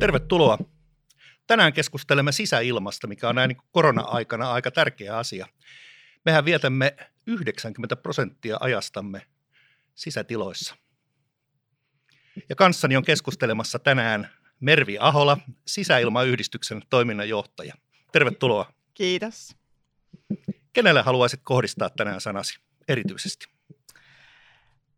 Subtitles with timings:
[0.00, 0.58] Tervetuloa.
[1.46, 5.46] Tänään keskustelemme sisäilmasta, mikä on näin niin korona-aikana aika tärkeä asia.
[6.24, 6.96] Mehän vietämme
[7.26, 9.26] 90 prosenttia ajastamme
[9.94, 10.76] sisätiloissa.
[12.48, 14.30] Ja kanssani on keskustelemassa tänään
[14.60, 17.74] Mervi Ahola, sisäilmayhdistyksen toiminnanjohtaja.
[18.12, 18.72] Tervetuloa.
[18.94, 19.56] Kiitos.
[20.72, 23.59] Kenelle haluaisit kohdistaa tänään sanasi erityisesti?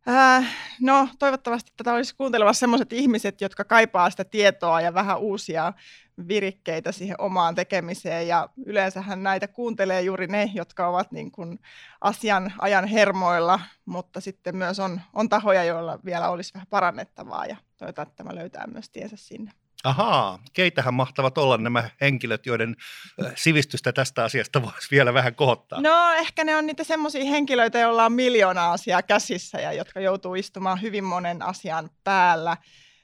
[0.08, 5.72] Äh, no toivottavasti tätä olisi kuuntelemassa sellaiset ihmiset, jotka kaipaa sitä tietoa ja vähän uusia
[6.28, 8.28] virikkeitä siihen omaan tekemiseen.
[8.28, 11.58] Ja yleensähän näitä kuuntelee juuri ne, jotka ovat niin kuin
[12.00, 17.56] asian ajan hermoilla, mutta sitten myös on, on tahoja, joilla vielä olisi vähän parannettavaa ja
[17.76, 19.52] toivotaan, että tämä löytää myös tiensä sinne.
[19.84, 22.76] Ahaa, keitähän mahtavat olla nämä henkilöt, joiden
[23.34, 25.80] sivistystä tästä asiasta voisi vielä vähän kohottaa?
[25.80, 30.34] No ehkä ne on niitä semmoisia henkilöitä, joilla on miljoona asiaa käsissä ja jotka joutuu
[30.34, 32.56] istumaan hyvin monen asian päällä.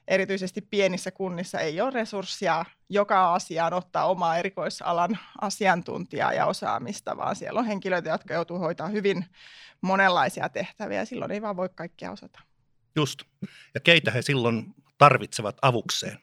[0.08, 7.36] Erityisesti pienissä kunnissa ei ole resursseja joka asiaan ottaa omaa erikoisalan asiantuntijaa ja osaamista, vaan
[7.36, 9.24] siellä on henkilöitä, jotka joutuu hoitaa hyvin
[9.80, 12.40] monenlaisia tehtäviä ja silloin ei vaan voi kaikkia osata.
[12.96, 13.22] Just.
[13.74, 16.18] Ja keitä he silloin tarvitsevat avukseen?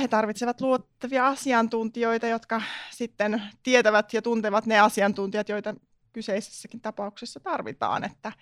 [0.00, 5.74] He tarvitsevat luottavia asiantuntijoita, jotka sitten tietävät ja tuntevat ne asiantuntijat, joita
[6.12, 8.04] kyseisessäkin tapauksessa tarvitaan.
[8.04, 8.32] Että,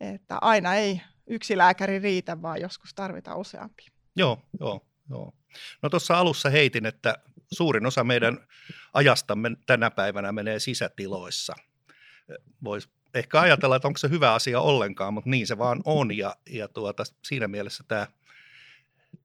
[0.00, 3.86] että aina ei yksi lääkäri riitä, vaan joskus tarvitaan useampi.
[4.16, 5.32] Joo, joo, joo.
[5.82, 7.14] No tuossa alussa heitin, että
[7.52, 8.38] suurin osa meidän
[8.94, 11.54] ajastamme tänä päivänä menee sisätiloissa.
[12.64, 16.16] Voisi ehkä ajatella, että onko se hyvä asia ollenkaan, mutta niin se vaan on.
[16.16, 18.06] Ja, ja tuota, siinä mielessä tämä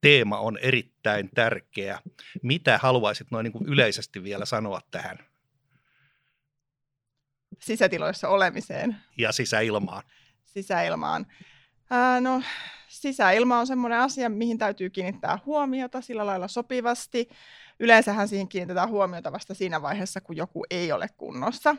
[0.01, 1.99] teema on erittäin tärkeä.
[2.41, 5.17] Mitä haluaisit noin niin yleisesti vielä sanoa tähän?
[7.59, 8.95] Sisätiloissa olemiseen.
[9.17, 10.03] Ja sisäilmaan.
[10.45, 11.25] Sisäilmaan.
[11.89, 12.41] Ää, no,
[12.87, 17.29] sisäilma on semmoinen asia, mihin täytyy kiinnittää huomiota sillä lailla sopivasti.
[17.79, 21.75] Yleensähän siihen kiinnitetään huomiota vasta siinä vaiheessa, kun joku ei ole kunnossa.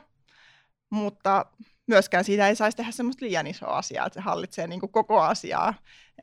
[0.91, 1.47] Mutta
[1.87, 5.75] myöskään siitä ei saisi tehdä semmoista liian isoa asiaa, että se hallitsee niin koko asiaa.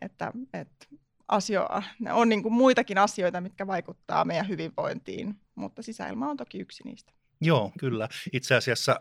[0.01, 0.87] Että, että
[1.31, 1.83] asioita.
[2.11, 7.13] On niin kuin muitakin asioita, mitkä vaikuttaa meidän hyvinvointiin, mutta sisäilma on toki yksi niistä.
[7.41, 8.09] Joo, kyllä.
[8.33, 8.99] Itse asiassa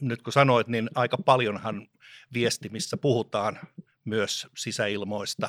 [0.00, 1.88] nyt kun sanoit, niin aika paljonhan
[2.32, 3.58] viestimissä puhutaan
[4.04, 5.48] myös sisäilmoista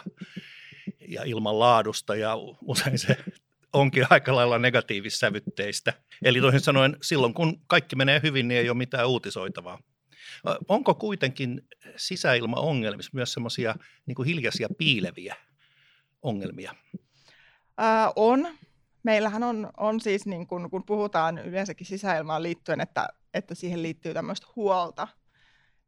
[1.08, 3.18] ja ilmanlaadusta ja usein se
[3.74, 5.94] onkin aika lailla negatiivissävytteistä.
[6.24, 9.80] Eli toisin sanoen, silloin kun kaikki menee hyvin, niin ei ole mitään uutisoitavaa.
[10.68, 11.62] Onko kuitenkin
[11.96, 15.36] sisäilmaongelmissa myös semmoisia niin hiljaisia piileviä
[16.22, 16.76] ongelmia?
[17.78, 18.48] Ää, on.
[19.04, 24.14] Meillähän on, on siis, niin kun, kun puhutaan yleensäkin sisäilmaan liittyen, että, että siihen liittyy
[24.14, 25.08] tämmöistä huolta,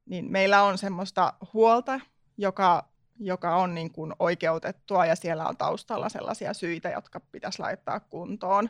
[0.06, 2.00] niin meillä on semmoista huolta,
[2.38, 8.00] joka, joka on niin kuin oikeutettua ja siellä on taustalla sellaisia syitä, jotka pitäisi laittaa
[8.00, 8.70] kuntoon.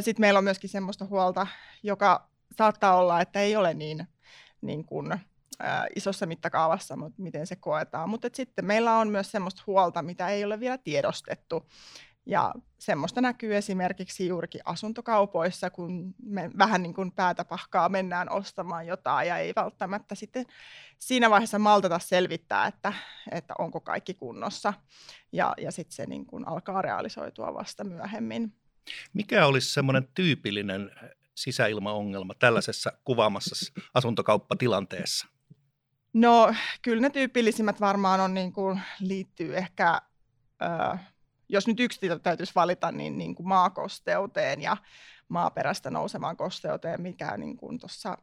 [0.00, 1.46] Sitten meillä on myöskin semmoista huolta,
[1.82, 2.28] joka
[2.58, 4.06] saattaa olla, että ei ole niin,
[4.60, 5.20] niin kuin,
[5.96, 8.08] isossa mittakaavassa, mutta miten se koetaan.
[8.08, 11.66] Mutta sitten meillä on myös semmoista huolta, mitä ei ole vielä tiedostettu.
[12.26, 18.86] Ja semmoista näkyy esimerkiksi juurikin asuntokaupoissa, kun me vähän niin kuin päätä pahkaa mennään ostamaan
[18.86, 20.46] jotain ja ei välttämättä sitten
[20.98, 22.92] siinä vaiheessa maltata selvittää, että,
[23.32, 24.74] että onko kaikki kunnossa.
[25.32, 28.52] Ja, ja sitten se niin kuin alkaa realisoitua vasta myöhemmin.
[29.12, 30.90] Mikä olisi semmoinen tyypillinen
[31.34, 35.26] sisäilmaongelma tällaisessa kuvaamassa asuntokauppatilanteessa?
[36.16, 40.00] No kyllä ne tyypillisimmät varmaan on, niin kuin, liittyy ehkä,
[40.62, 40.98] ö,
[41.48, 44.76] jos nyt yksi täytyisi valita, niin, niin kuin maakosteuteen ja
[45.28, 48.18] maaperästä nousevaan kosteuteen, mikä niin kuin tuossa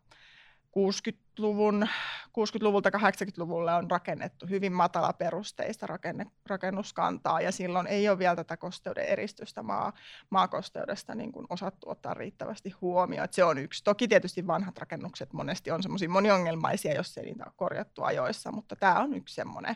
[0.80, 1.88] 60-luvun,
[2.28, 8.58] 60-luvulta 80-luvulle on rakennettu hyvin matala perusteista rakenne, rakennuskantaa ja silloin ei ole vielä tätä
[8.58, 9.94] kosteuden eristystä maa,
[10.30, 13.26] maakosteudesta niin kuin osattu ottaa riittävästi huomioon.
[13.26, 13.84] Että se on yksi.
[13.84, 18.76] Toki tietysti vanhat rakennukset monesti on semmoisia moniongelmaisia, jos ei niitä ole korjattu ajoissa, mutta
[18.76, 19.76] tämä on yksi semmoinen,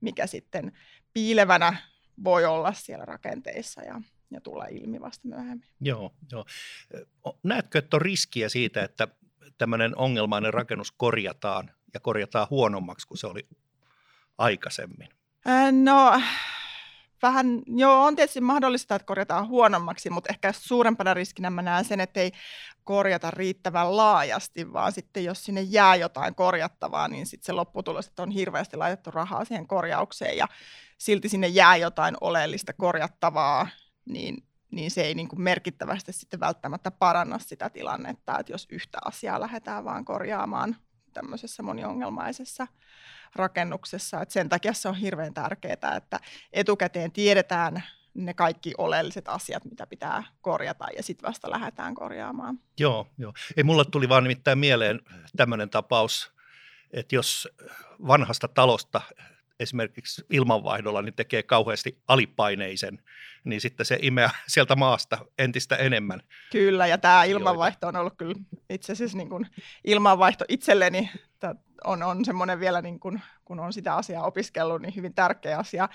[0.00, 0.72] mikä sitten
[1.12, 1.76] piilevänä
[2.24, 4.00] voi olla siellä rakenteissa ja,
[4.30, 5.68] ja tulla ilmi vasta myöhemmin.
[5.80, 6.44] Joo, joo.
[7.42, 9.08] Näetkö, että on riskiä siitä, että
[9.58, 13.48] tämmöinen ongelmainen rakennus korjataan ja korjataan huonommaksi kuin se oli
[14.38, 15.08] aikaisemmin?
[15.82, 16.20] No
[17.22, 22.00] vähän, joo, on tietysti mahdollista, että korjataan huonommaksi, mutta ehkä suurempana riskinä mä näen sen,
[22.00, 22.32] että ei
[22.84, 28.22] korjata riittävän laajasti, vaan sitten jos sinne jää jotain korjattavaa, niin sitten se lopputulos, että
[28.22, 30.46] on hirveästi laitettu rahaa siihen korjaukseen ja
[30.98, 33.68] silti sinne jää jotain oleellista korjattavaa,
[34.04, 34.36] niin
[34.70, 39.40] niin se ei niin kuin merkittävästi sitten välttämättä paranna sitä tilannetta, että jos yhtä asiaa
[39.40, 40.76] lähdetään vaan korjaamaan
[41.12, 42.66] tämmöisessä moniongelmaisessa
[43.34, 44.22] rakennuksessa.
[44.22, 46.20] Et sen takia se on hirveän tärkeää, että
[46.52, 47.82] etukäteen tiedetään
[48.14, 52.58] ne kaikki oleelliset asiat, mitä pitää korjata ja sitten vasta lähdetään korjaamaan.
[52.80, 53.32] Joo, joo.
[53.56, 55.00] Ei mulle tuli vaan nimittäin mieleen
[55.36, 56.32] tämmöinen tapaus,
[56.90, 57.48] että jos
[58.06, 59.00] vanhasta talosta
[59.60, 63.02] esimerkiksi ilmanvaihdolla niin tekee kauheasti alipaineisen,
[63.44, 66.22] niin sitten se imeää sieltä maasta entistä enemmän.
[66.52, 68.34] Kyllä, ja tämä ilmanvaihto on ollut kyllä
[68.70, 69.46] itse asiassa niin kuin
[69.84, 71.10] ilmanvaihto itselleni
[71.84, 75.88] on, on semmoinen vielä, niin kuin, kun on sitä asiaa opiskellut, niin hyvin tärkeä asia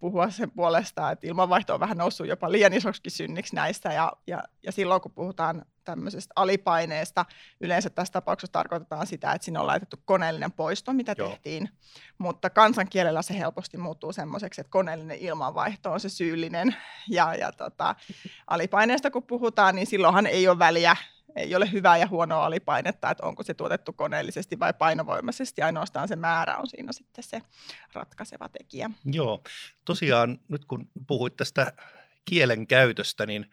[0.00, 4.42] puhua sen puolesta, että ilmanvaihto on vähän noussut jopa liian isoksi synniksi näistä, ja, ja,
[4.62, 7.24] ja silloin kun puhutaan tämmöisestä alipaineesta,
[7.60, 11.28] yleensä tässä tapauksessa tarkoitetaan sitä, että sinne on laitettu koneellinen poisto, mitä Joo.
[11.28, 11.68] tehtiin,
[12.18, 16.76] mutta kansankielellä se helposti muuttuu semmoiseksi, että koneellinen ilmanvaihto on se syyllinen,
[17.10, 17.94] ja, ja tota,
[18.46, 20.96] alipaineesta kun puhutaan, niin silloinhan ei ole väliä,
[21.36, 26.16] ei ole hyvää ja huonoa alipainetta, että onko se tuotettu koneellisesti vai painovoimaisesti, ainoastaan se
[26.16, 27.42] määrä on siinä sitten se
[27.92, 28.90] ratkaiseva tekijä.
[29.04, 29.42] Joo,
[29.84, 31.72] tosiaan nyt kun puhuit tästä
[32.24, 33.50] kielen käytöstä, niin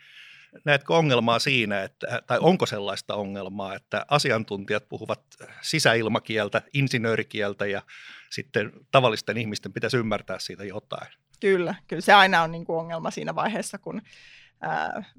[0.65, 5.21] näetkö ongelmaa siinä, että, tai onko sellaista ongelmaa, että asiantuntijat puhuvat
[5.61, 7.81] sisäilmakieltä, insinöörikieltä ja
[8.29, 11.07] sitten tavallisten ihmisten pitäisi ymmärtää siitä jotain?
[11.39, 14.01] Kyllä, kyllä se aina on niin kuin ongelma siinä vaiheessa, kun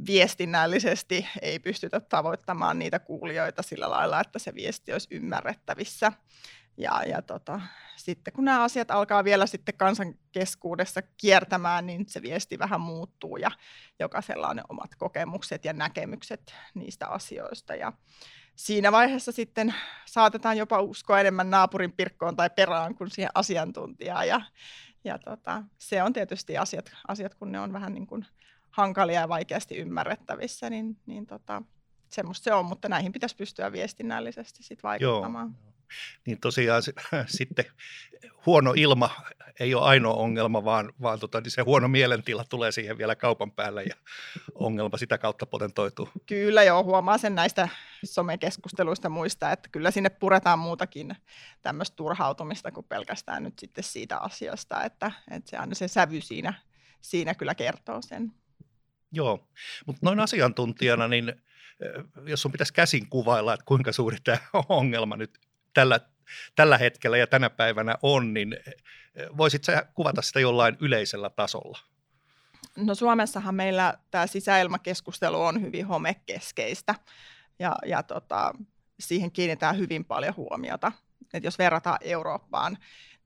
[0.06, 6.12] viestinnällisesti ei pystytä tavoittamaan niitä kuulijoita sillä lailla, että se viesti olisi ymmärrettävissä.
[6.78, 7.61] Ja, ja tota,
[7.96, 13.37] sitten kun nämä asiat alkaa vielä sitten kansan keskuudessa kiertämään, niin se viesti vähän muuttuu
[13.37, 13.50] ja
[13.99, 17.75] jokaisella on ne omat kokemukset ja näkemykset niistä asioista.
[17.75, 17.93] Ja
[18.56, 19.75] siinä vaiheessa sitten
[20.06, 24.28] saatetaan jopa uskoa enemmän naapurin pirkkoon tai perään kuin siihen asiantuntijaan.
[24.28, 24.40] Ja,
[25.05, 28.26] ja tota, se on tietysti asiat, asiat, kun ne on vähän niin kuin
[28.70, 31.62] hankalia ja vaikeasti ymmärrettävissä, niin, niin tota,
[32.08, 35.56] semmoista se on, mutta näihin pitäisi pystyä viestinnällisesti sit vaikuttamaan.
[35.62, 35.75] Joo.
[36.27, 36.83] Niin tosiaan
[37.27, 37.65] sitten
[38.47, 39.11] huono ilma
[39.61, 43.53] ei ole ainoa ongelma, vaan, vaan tota, niin se huono mielentila tulee siihen vielä kaupan
[43.53, 43.94] päälle ja
[44.55, 46.09] ongelma sitä kautta potentoituu.
[46.27, 47.69] Kyllä joo, huomaa sen näistä
[48.05, 51.17] somekeskusteluista muista, että kyllä sinne puretaan muutakin
[51.62, 56.55] tämmöistä turhautumista kuin pelkästään nyt sitten siitä asiasta, että, että se aina se sävy siinä,
[57.00, 58.33] siinä kyllä kertoo sen.
[59.12, 59.49] Joo,
[59.87, 61.43] mutta noin asiantuntijana, niin
[62.27, 64.38] jos sun pitäisi käsin kuvailla, että kuinka suuri tämä
[64.69, 65.46] ongelma nyt
[65.76, 66.00] tällä,
[66.55, 68.56] tällä hetkellä ja tänä päivänä on, niin
[69.37, 71.78] voisit sä kuvata sitä jollain yleisellä tasolla?
[72.76, 76.94] No Suomessahan meillä tämä sisäilmakeskustelu on hyvin homekeskeistä
[77.58, 78.52] ja, ja tota,
[79.00, 80.93] siihen kiinnitetään hyvin paljon huomiota.
[81.34, 82.78] Et jos verrataan Eurooppaan,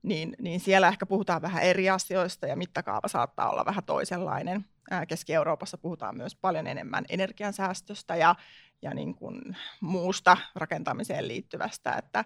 [0.03, 4.65] niin, niin siellä ehkä puhutaan vähän eri asioista ja mittakaava saattaa olla vähän toisenlainen.
[5.07, 8.35] Keski-Euroopassa puhutaan myös paljon enemmän energiansäästöstä ja,
[8.81, 12.25] ja niin kuin muusta rakentamiseen liittyvästä, että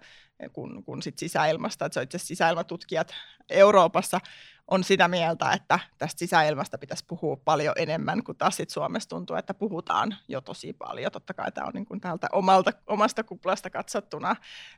[0.54, 3.14] kun, kun sit sisäilmasta, että se itse sisäilmatutkijat
[3.50, 4.20] Euroopassa
[4.68, 9.36] on sitä mieltä, että tästä sisäilmasta pitäisi puhua paljon enemmän, kuin taas sit Suomessa tuntuu,
[9.36, 11.12] että puhutaan jo tosi paljon.
[11.12, 14.36] Totta kai tämä on niin kuin täältä omalta, omasta kuplasta katsottuna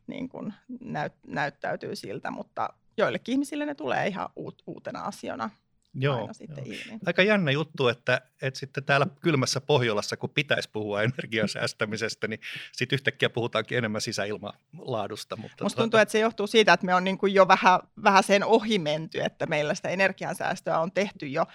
[0.08, 5.50] niin kuin näyt, näyttäytyy siltä, mutta joillekin ihmisille ne tulee ihan uut, uutena asiana
[6.00, 6.76] Joo, aina sitten joo.
[6.88, 7.00] ilmi.
[7.06, 12.40] Aika jännä juttu, että, että sitten täällä kylmässä Pohjolassa, kun pitäisi puhua energiansäästämisestä, niin
[12.72, 15.36] sitten yhtäkkiä puhutaankin enemmän sisäilmalaadusta.
[15.36, 16.02] Mutta Musta tuntuu, tuota...
[16.02, 19.22] että se johtuu siitä, että me on niin kuin jo vähän, vähän sen ohi menty,
[19.22, 21.46] että meillä sitä energiansäästöä on tehty jo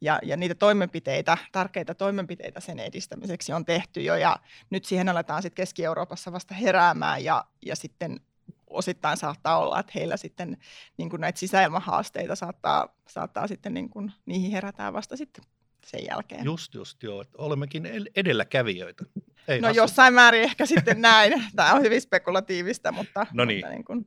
[0.00, 4.36] ja, ja niitä toimenpiteitä, tärkeitä toimenpiteitä sen edistämiseksi on tehty jo ja
[4.70, 8.20] nyt siihen aletaan sitten Keski-Euroopassa vasta heräämään ja, ja sitten
[8.66, 10.56] osittain saattaa olla, että heillä sitten
[10.96, 15.44] niin kuin näitä sisäilmahaasteita saattaa, saattaa sitten niin kuin, niihin herätään vasta sitten
[15.86, 16.44] sen jälkeen.
[16.44, 17.20] Just, just, joo.
[17.20, 19.04] Että olemmekin edelläkävijöitä.
[19.48, 19.82] Ei no hassuta.
[19.82, 21.44] jossain määrin ehkä sitten näin.
[21.56, 23.26] Tämä on hyvin spekulatiivista, mutta...
[23.32, 23.58] No niin.
[23.58, 24.06] Mutta niin kuin,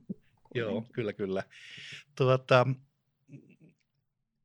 [0.54, 1.42] joo, kyllä, kyllä.
[2.16, 2.66] Tuota,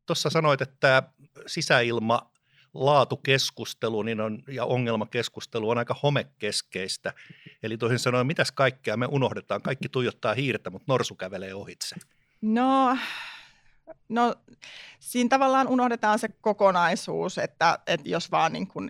[0.06, 1.04] tuossa sanoit, että
[1.48, 2.32] sisäilma
[2.76, 7.14] laatukeskustelu niin on, ja ongelmakeskustelu on aika homekeskeistä.
[7.64, 9.62] Eli toisin sanoen, mitäs kaikkea me unohdetaan?
[9.62, 11.96] Kaikki tuijottaa hiirtä, mutta norsu kävelee ohitse.
[12.42, 12.98] No,
[14.10, 14.36] no
[15.00, 18.88] siinä tavallaan unohdetaan se kokonaisuus, että, että jos vaan niin kun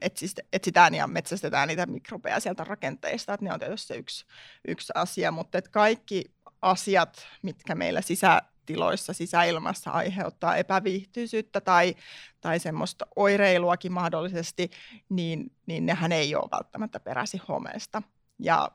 [0.53, 4.25] etsitään ja metsästetään niitä mikrobeja sieltä rakenteista, että ne on tietysti se yksi,
[4.67, 6.25] yksi asia, mutta että kaikki
[6.61, 11.95] asiat, mitkä meillä sisä, tiloissa sisäilmassa aiheuttaa epäviihtyisyyttä tai,
[12.41, 14.71] tai semmoista oireiluakin mahdollisesti,
[15.09, 18.01] niin, niin nehän ei ole välttämättä peräsi homeesta.
[18.39, 18.71] Ja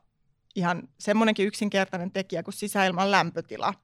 [0.55, 3.75] ihan semmoinenkin yksinkertainen tekijä kuin sisäilman lämpötila,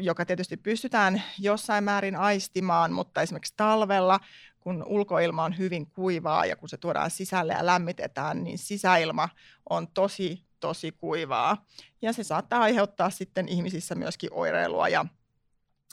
[0.00, 4.20] joka tietysti pystytään jossain määrin aistimaan, mutta esimerkiksi talvella,
[4.60, 9.28] kun ulkoilma on hyvin kuivaa ja kun se tuodaan sisälle ja lämmitetään, niin sisäilma
[9.70, 11.66] on tosi tosi kuivaa.
[12.02, 15.06] Ja se saattaa aiheuttaa sitten ihmisissä myöskin oireilua ja,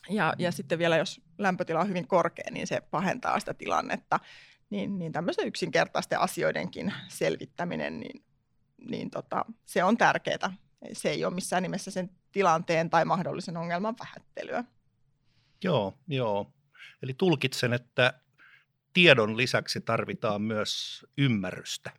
[0.10, 4.20] ja, ja sitten vielä jos lämpötila on hyvin korkea, niin se pahentaa sitä tilannetta.
[4.70, 8.24] Niin, niin tämmöisten yksinkertaisten asioidenkin selvittäminen, niin,
[8.90, 10.54] niin tota, se on tärkeää.
[10.94, 14.64] Se ei ole missään nimessä sen tilanteen tai mahdollisen ongelman vähättelyä.
[15.64, 16.54] Joo, joo.
[17.04, 18.14] Eli tulkitsen, että
[18.94, 21.92] tiedon lisäksi tarvitaan myös ymmärrystä.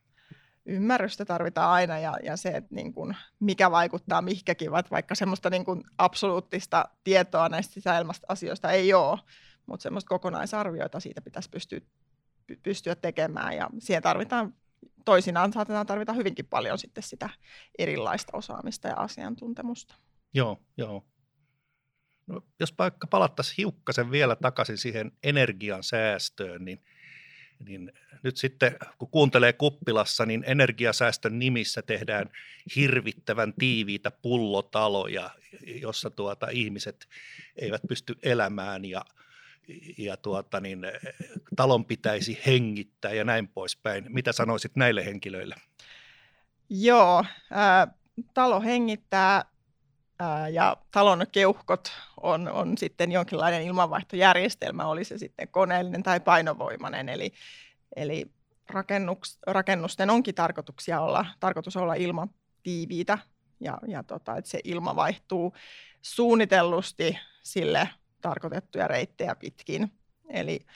[0.71, 5.65] Ymmärrystä tarvitaan aina ja, ja se, että niin kuin, mikä vaikuttaa mihinkäkin, vaikka semmoista niin
[5.65, 9.19] kuin absoluuttista tietoa näistä sisäilmasta asioista ei ole,
[9.67, 11.81] mutta semmoista kokonaisarvioita siitä pitäisi pystyä,
[12.63, 14.55] pystyä tekemään ja siihen tarvitaan
[15.05, 17.31] toisinaan saatetaan tarvita hyvinkin paljon sitten sitä
[17.79, 19.95] erilaista osaamista ja asiantuntemusta.
[20.35, 21.05] Joo, joo.
[22.27, 26.83] No, jos vaikka palattaisiin hiukkasen vielä takaisin siihen energian säästöön, niin,
[27.65, 32.31] niin nyt sitten kun kuuntelee kuppilassa, niin energiasäästön nimissä tehdään
[32.77, 35.31] hirvittävän tiiviitä pullotaloja,
[35.67, 37.09] jossa tuota, ihmiset
[37.57, 39.05] eivät pysty elämään ja,
[39.99, 40.81] ja tuota, niin,
[41.57, 44.05] talon pitäisi hengittää ja näin poispäin.
[44.09, 45.55] Mitä sanoisit näille henkilöille?
[46.71, 47.95] Joo, äh,
[48.35, 49.45] talo hengittää
[50.53, 57.09] ja talon keuhkot on, on sitten jonkinlainen ilmanvaihtojärjestelmä, oli se sitten koneellinen tai painovoimainen.
[57.09, 57.33] Eli,
[57.97, 58.27] eli
[58.69, 63.19] rakennuks, rakennusten onkin tarkoituksia olla, tarkoitus olla ilmatiiviitä
[63.61, 65.55] ja, ja tota, että se ilma vaihtuu
[66.03, 67.89] suunnitellusti sille
[68.21, 69.93] tarkoitettuja reittejä pitkin.
[70.29, 70.67] Eli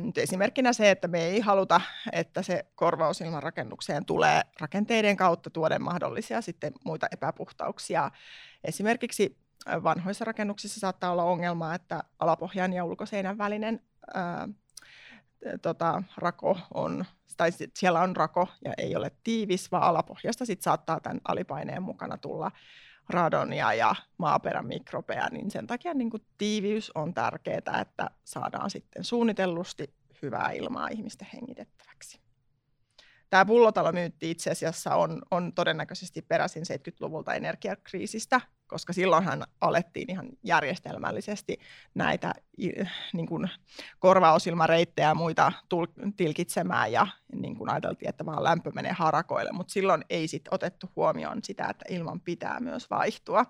[0.00, 1.80] nyt esimerkkinä se, että me ei haluta,
[2.12, 8.10] että se korvaus rakennukseen tulee rakenteiden kautta tuoden mahdollisia sitten muita epäpuhtauksia.
[8.64, 9.38] Esimerkiksi
[9.82, 13.80] vanhoissa rakennuksissa saattaa olla ongelma, että alapohjan ja ulkoseinän välinen
[14.14, 14.48] ää,
[15.62, 17.04] tota, rako on,
[17.36, 22.16] tai siellä on rako ja ei ole tiivis, vaan alapohjasta sit saattaa tämän alipaineen mukana
[22.16, 22.50] tulla
[23.08, 29.04] radonia ja maaperän mikrobeja, niin sen takia niin kuin tiiviys on tärkeää, että saadaan sitten
[29.04, 32.25] suunnitellusti hyvää ilmaa ihmisten hengitettäväksi.
[33.36, 41.58] Tämä pullotalomyytti itse asiassa on, on todennäköisesti peräisin 70-luvulta energiakriisistä, koska silloinhan alettiin ihan järjestelmällisesti
[41.94, 42.32] näitä
[43.12, 43.50] niin kuin
[43.98, 49.72] korvausilmareittejä ja muita tul- tilkitsemään ja niin kuin ajateltiin, että vaan lämpö menee harakoille, mutta
[49.72, 53.46] silloin ei sit otettu huomioon sitä, että ilman pitää myös vaihtua.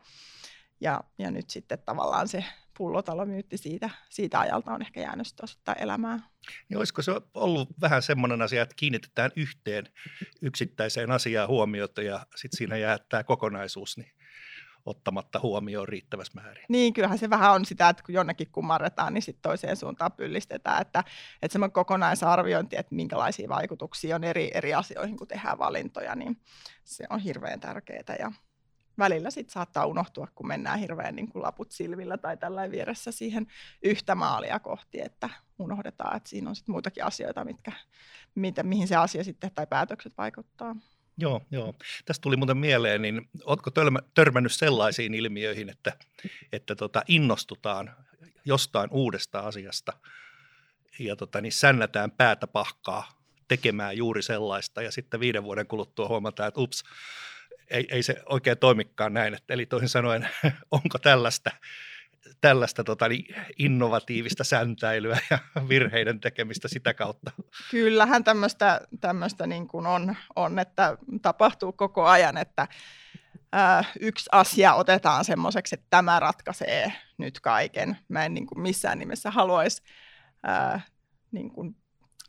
[0.80, 2.44] Ja, ja nyt sitten tavallaan se
[2.78, 6.24] pullotalomyytti siitä, siitä ajalta on ehkä jäänyt osittain elämään.
[6.68, 9.88] Niin olisiko se ollut vähän semmoinen asia, että kiinnitetään yhteen
[10.42, 14.12] yksittäiseen asiaan huomiota ja sitten siinä jää tämä kokonaisuus, niin
[14.86, 16.64] ottamatta huomioon riittävässä määrin.
[16.68, 20.82] Niin, kyllähän se vähän on sitä, että kun jonnekin kumarretaan, niin sitten toiseen suuntaan pyllistetään,
[20.82, 21.04] että,
[21.42, 26.40] että semmoinen kokonaisarviointi, että minkälaisia vaikutuksia on eri, eri asioihin, kun tehdään valintoja, niin
[26.84, 28.32] se on hirveän tärkeää ja
[28.98, 33.46] välillä sitten saattaa unohtua, kun mennään hirveän niin kuin laput silvillä tai tällainen vieressä siihen
[33.82, 37.72] yhtä maalia kohti, että unohdetaan, että siinä on sitten muitakin asioita, mitkä,
[38.34, 40.76] mitä, mihin se asia sitten tai päätökset vaikuttaa.
[41.18, 41.74] Joo, joo.
[42.04, 43.70] Tästä tuli muuten mieleen, niin oletko
[44.14, 45.92] törmännyt sellaisiin ilmiöihin, että,
[46.52, 47.96] että tota, innostutaan
[48.44, 49.92] jostain uudesta asiasta
[50.98, 53.16] ja tota, niin sännätään päätä pahkaa
[53.48, 56.84] tekemään juuri sellaista ja sitten viiden vuoden kuluttua huomataan, että ups,
[57.70, 59.34] ei, ei se oikein toimikaan näin.
[59.34, 60.28] Että, eli toisin sanoen,
[60.70, 61.50] onko tällaista,
[62.40, 67.30] tällaista tota, niin innovatiivista säntäilyä ja virheiden tekemistä sitä kautta?
[67.70, 72.68] Kyllähän tämmöistä, tämmöistä niin kuin on, on, että tapahtuu koko ajan, että
[73.52, 77.98] ää, yksi asia otetaan semmoiseksi, että tämä ratkaisee nyt kaiken.
[78.08, 79.82] Mä en niin kuin missään nimessä haluaisi
[80.42, 80.80] ää,
[81.30, 81.76] niin kuin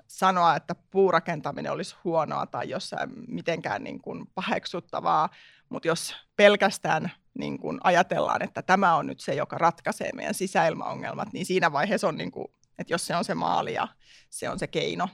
[0.08, 5.30] sanoa, että puurakentaminen olisi huonoa tai jossain mitenkään niin kuin paheksuttavaa,
[5.70, 11.34] mutta jos pelkästään niin kuin ajatellaan, että tämä on nyt se, joka ratkaisee meidän sisäilmaongelmat,
[11.34, 12.48] niin siinä vaiheessa on, niin kuin,
[12.80, 13.88] että jos se on se maali ja
[14.30, 15.10] se on se keino,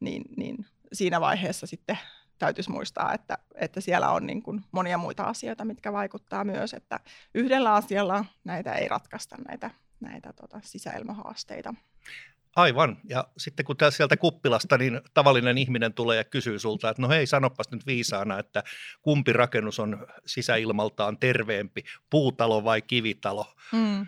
[0.00, 1.98] niin, niin siinä vaiheessa sitten
[2.38, 7.00] täytyisi muistaa, että, että siellä on niin kuin monia muita asioita, mitkä vaikuttaa myös, että
[7.34, 11.74] yhdellä asialla näitä ei ratkaista näitä, näitä tota, sisäilmahaasteita.
[12.56, 12.98] Aivan.
[13.08, 17.26] Ja sitten kun sieltä kuppilasta, niin tavallinen ihminen tulee ja kysyy sulta, että no hei,
[17.26, 18.62] sanopas nyt viisaana, että
[19.02, 23.54] kumpi rakennus on sisäilmaltaan terveempi, puutalo vai kivitalo?
[23.72, 24.06] Mm.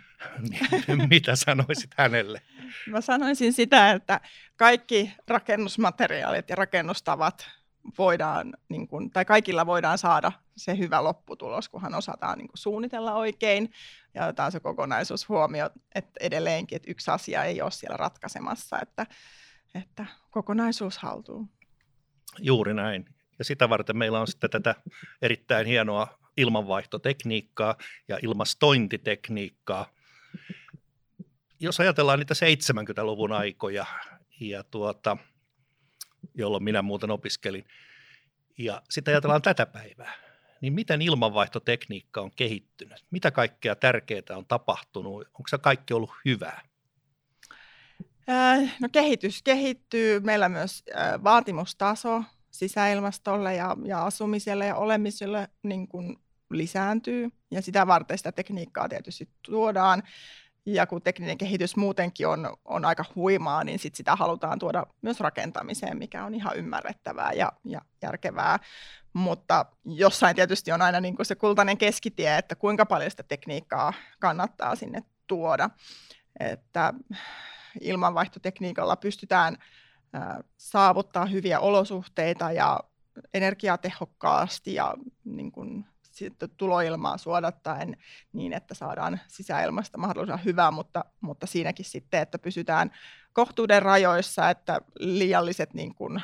[1.10, 2.42] Mitä sanoisit hänelle?
[2.86, 4.20] Mä sanoisin sitä, että
[4.56, 7.57] kaikki rakennusmateriaalit ja rakennustavat
[7.98, 13.14] voidaan, niin kuin, tai kaikilla voidaan saada se hyvä lopputulos, kunhan osataan niin kuin suunnitella
[13.14, 13.72] oikein
[14.14, 19.06] ja otetaan se kokonaisuus huomioon, että edelleenkin, että yksi asia ei ole siellä ratkaisemassa, että,
[19.74, 21.48] että kokonaisuus haltuu.
[22.38, 23.04] Juuri näin.
[23.38, 24.74] Ja sitä varten meillä on sitten tätä
[25.22, 27.76] erittäin hienoa ilmanvaihtotekniikkaa
[28.08, 29.86] ja ilmastointitekniikkaa.
[31.60, 33.86] jos ajatellaan niitä 70-luvun aikoja,
[34.40, 35.16] ja tuota,
[36.38, 37.64] jolloin minä muuten opiskelin,
[38.58, 40.12] ja sitten ajatellaan tätä päivää,
[40.60, 43.04] niin miten ilmanvaihtotekniikka on kehittynyt?
[43.10, 45.26] Mitä kaikkea tärkeää on tapahtunut?
[45.26, 46.60] Onko se kaikki ollut hyvää?
[48.80, 50.20] No kehitys kehittyy.
[50.20, 50.84] Meillä myös
[51.24, 56.16] vaatimustaso sisäilmastolle ja, ja asumiselle ja olemiselle niin kuin
[56.50, 57.28] lisääntyy.
[57.50, 60.02] Ja sitä varten sitä tekniikkaa tietysti tuodaan.
[60.74, 65.20] Ja kun tekninen kehitys muutenkin on, on aika huimaa, niin sit sitä halutaan tuoda myös
[65.20, 68.58] rakentamiseen, mikä on ihan ymmärrettävää ja, ja järkevää.
[69.12, 73.92] Mutta jossain tietysti on aina niin kuin se kultainen keskitie, että kuinka paljon sitä tekniikkaa
[74.18, 75.70] kannattaa sinne tuoda.
[76.40, 76.94] Että
[77.80, 79.56] ilmanvaihtotekniikalla pystytään
[80.56, 82.80] saavuttaa hyviä olosuhteita ja
[83.34, 84.94] energiatehokkaasti ja
[85.24, 85.86] niin kuin
[86.56, 87.96] tuloilmaa suodattaen
[88.32, 92.90] niin, että saadaan sisäilmasta mahdollisimman hyvää, mutta, mutta siinäkin sitten, että pysytään
[93.32, 96.22] kohtuuden rajoissa, että liialliset niin kuin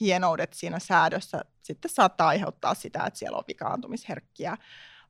[0.00, 4.56] hienoudet siinä säädössä sitten saattaa aiheuttaa sitä, että siellä on vikaantumisherkkiä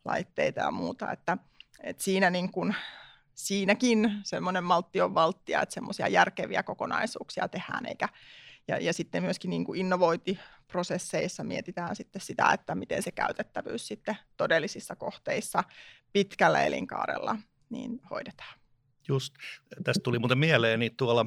[0.04, 1.38] laitteita ja muuta, että,
[1.80, 2.74] että siinä niin kuin,
[3.34, 8.08] siinäkin semmoinen maltti on valttia, että semmoisia järkeviä kokonaisuuksia tehdään, eikä,
[8.68, 14.16] ja, ja sitten myöskin niin kuin innovointiprosesseissa mietitään sitten sitä, että miten se käytettävyys sitten
[14.36, 15.64] todellisissa kohteissa
[16.12, 17.36] pitkällä elinkaarella
[17.70, 18.58] niin hoidetaan.
[19.08, 19.34] Just,
[19.84, 21.26] tästä tuli muuten mieleen, niin tuolla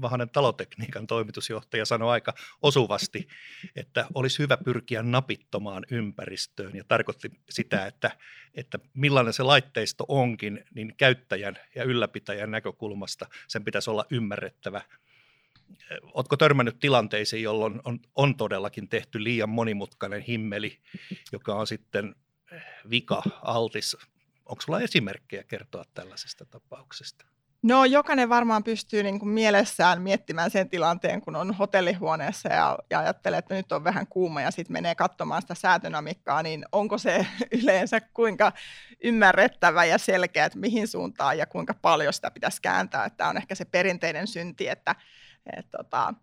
[0.00, 3.28] Vahanen talotekniikan toimitusjohtaja sanoi aika osuvasti,
[3.76, 8.10] että olisi hyvä pyrkiä napittomaan ympäristöön ja tarkoitti sitä, että,
[8.54, 14.80] että millainen se laitteisto onkin, niin käyttäjän ja ylläpitäjän näkökulmasta sen pitäisi olla ymmärrettävä
[16.14, 20.78] Oletko törmännyt tilanteisiin, jolloin on, on todellakin tehty liian monimutkainen himmeli,
[21.32, 22.14] joka on sitten
[22.90, 23.96] vika altis?
[24.46, 27.26] Onko sulla esimerkkejä kertoa tällaisesta tapauksesta?
[27.64, 32.98] No jokainen varmaan pystyy niin kuin mielessään miettimään sen tilanteen, kun on hotellihuoneessa ja, ja
[32.98, 37.26] ajattelee, että nyt on vähän kuuma ja sitten menee katsomaan sitä säätönamikkaa, niin onko se
[37.62, 38.52] yleensä kuinka
[39.04, 43.10] ymmärrettävä ja selkeä, että mihin suuntaan ja kuinka paljon sitä pitäisi kääntää.
[43.10, 44.94] Tämä on ehkä se perinteinen synti, että
[45.56, 46.14] et, tota,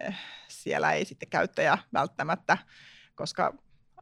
[0.00, 0.14] eh,
[0.48, 2.58] siellä ei sitten käyttäjä välttämättä,
[3.14, 3.54] koska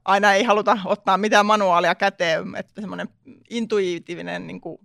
[0.05, 3.09] aina ei haluta ottaa mitään manuaalia käteen, että semmoinen
[3.51, 4.79] intuitiivinen niin kuin,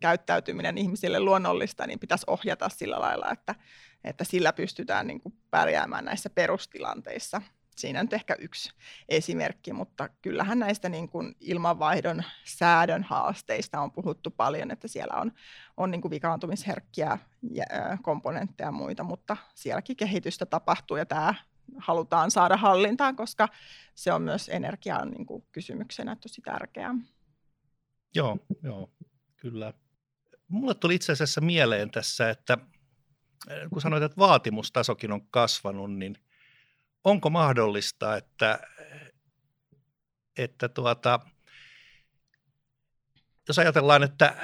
[0.00, 3.54] käyttäytyminen ihmisille luonnollista, niin pitäisi ohjata sillä lailla, että,
[4.04, 7.42] että sillä pystytään niin kuin, pärjäämään näissä perustilanteissa
[7.76, 8.72] siinä nyt ehkä yksi
[9.08, 15.32] esimerkki, mutta kyllähän näistä niin kuin ilmanvaihdon säädön haasteista on puhuttu paljon, että siellä on,
[15.76, 17.18] on niin kuin vikaantumisherkkiä
[17.50, 17.64] ja,
[18.02, 21.34] komponentteja ja muita, mutta sielläkin kehitystä tapahtuu ja tämä
[21.76, 23.48] halutaan saada hallintaan, koska
[23.94, 26.94] se on myös energian niin kuin kysymyksenä tosi tärkeää.
[28.14, 28.90] Joo, joo,
[29.36, 29.72] kyllä.
[30.48, 32.58] Mulle tuli itse asiassa mieleen tässä, että
[33.72, 36.16] kun sanoit, että vaatimustasokin on kasvanut, niin–
[37.04, 38.60] onko mahdollista, että,
[40.38, 41.20] että tuota,
[43.48, 44.36] jos ajatellaan, että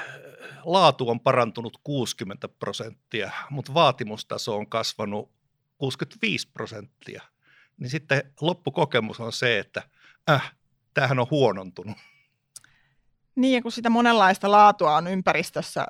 [0.64, 5.30] laatu on parantunut 60 prosenttia, mutta vaatimustaso on kasvanut
[5.78, 7.22] 65 prosenttia,
[7.76, 9.82] niin sitten loppukokemus on se, että
[10.30, 10.54] äh,
[10.94, 11.96] tämähän on huonontunut.
[13.34, 15.86] Niin, kun sitä monenlaista laatua on ympäristössä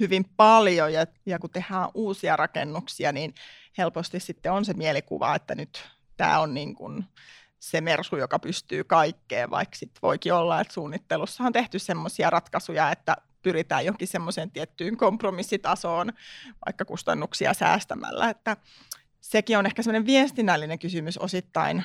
[0.00, 3.34] hyvin paljon, ja, ja kun tehdään uusia rakennuksia, niin
[3.78, 5.84] helposti sitten on se mielikuva, että nyt
[6.16, 7.04] tämä on niin kuin
[7.58, 12.92] se mersu, joka pystyy kaikkeen, vaikka sitten voikin olla, että suunnittelussa on tehty semmoisia ratkaisuja,
[12.92, 16.12] että pyritään johonkin semmoiseen tiettyyn kompromissitasoon,
[16.66, 18.56] vaikka kustannuksia säästämällä, että
[19.20, 21.84] sekin on ehkä semmoinen viestinnällinen kysymys osittain,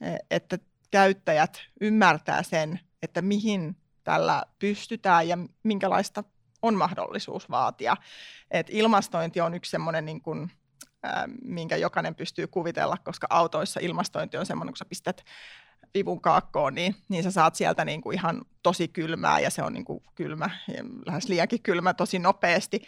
[0.00, 0.58] e, että
[0.90, 6.24] käyttäjät ymmärtää sen, että mihin tällä pystytään ja minkälaista
[6.62, 7.96] on mahdollisuus vaatia.
[8.50, 10.50] Et ilmastointi on yksi semmoinen niin kuin
[11.42, 15.24] minkä jokainen pystyy kuvitella, koska autoissa ilmastointi on semmoinen, kun sä pistät
[15.94, 19.72] vivun kaakkoon, niin, niin sä saat sieltä niin kuin ihan tosi kylmää ja se on
[19.72, 20.50] niin kuin kylmä,
[21.06, 22.82] lähes liiankin kylmä tosi nopeasti,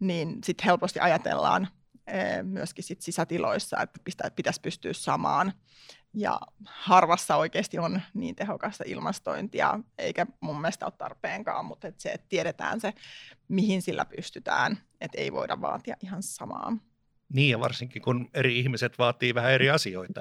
[0.00, 1.68] niin sitten helposti ajatellaan
[2.42, 5.52] myöskin sit sisätiloissa, että pitäisi pystyä samaan.
[6.14, 12.10] Ja harvassa oikeasti on niin tehokasta ilmastointia, eikä mun mielestä ole tarpeenkaan, mutta et se,
[12.10, 12.92] että tiedetään se,
[13.48, 16.76] mihin sillä pystytään, että ei voida vaatia ihan samaa.
[17.32, 20.20] Niin, ja varsinkin kun eri ihmiset vaatii vähän eri asioita.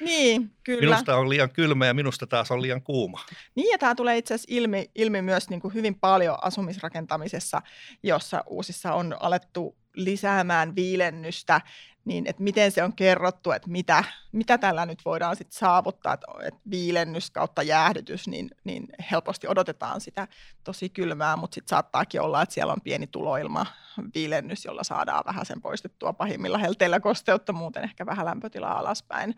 [0.00, 0.80] Niin, kyllä.
[0.80, 3.20] Minusta on liian kylmä ja minusta taas on liian kuuma.
[3.54, 7.62] Niin, ja tämä tulee itse asiassa ilmi, ilmi myös niin kuin hyvin paljon asumisrakentamisessa,
[8.02, 11.60] jossa uusissa on alettu lisäämään viilennystä,
[12.04, 16.26] niin että miten se on kerrottu, että mitä, mitä tällä nyt voidaan sitten saavuttaa, että,
[16.42, 20.28] että viilennys kautta jäähdytys, niin, niin helposti odotetaan sitä
[20.64, 23.66] tosi kylmää, mutta sitten saattaakin olla, että siellä on pieni tuloilma
[24.14, 29.34] viilennys, jolla saadaan vähän sen poistettua pahimmilla helteillä kosteutta, muuten ehkä vähän lämpötilaa alaspäin.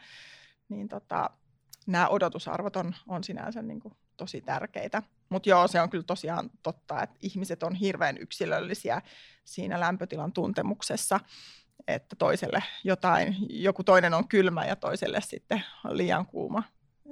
[0.69, 1.31] Niin tota,
[1.87, 5.03] nämä odotusarvot on, on sinänsä niin kuin tosi tärkeitä.
[5.29, 9.03] Mutta joo, se on kyllä tosiaan totta, että ihmiset on hirveän yksilöllisiä
[9.45, 11.21] siinä lämpötilan tuntemuksessa,
[11.87, 16.63] että toiselle jotain, joku toinen on kylmä ja toiselle sitten liian kuuma.